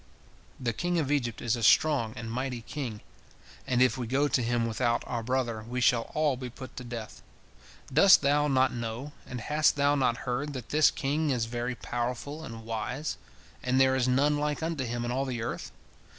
The 0.59 0.73
king 0.73 0.97
of 0.97 1.11
Egypt 1.11 1.43
is 1.43 1.55
a 1.55 1.61
strong 1.61 2.13
and 2.15 2.31
mighty 2.31 2.63
king, 2.63 3.01
and 3.67 3.83
if 3.83 3.99
we 3.99 4.07
go 4.07 4.27
to 4.27 4.41
him 4.41 4.65
without 4.65 5.03
our 5.05 5.21
brother, 5.21 5.61
we 5.61 5.79
shall 5.79 6.09
all 6.15 6.35
be 6.35 6.49
put 6.49 6.75
to 6.77 6.83
death. 6.83 7.21
Dost 7.93 8.23
thou 8.23 8.47
not 8.47 8.73
know, 8.73 9.11
and 9.27 9.39
hast 9.41 9.75
thou 9.75 9.93
not 9.93 10.17
heard, 10.25 10.53
that 10.53 10.69
this 10.69 10.89
king 10.89 11.29
is 11.29 11.45
very 11.45 11.75
powerful 11.75 12.43
and 12.43 12.65
wise, 12.65 13.17
and 13.61 13.79
there 13.79 13.95
is 13.95 14.07
none 14.07 14.39
like 14.39 14.63
unto 14.63 14.85
him 14.85 15.05
in 15.05 15.11
all 15.11 15.23
the 15.25 15.43
earth? 15.43 15.71